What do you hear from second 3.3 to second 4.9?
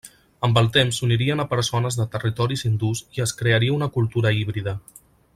crearia una cultura híbrida.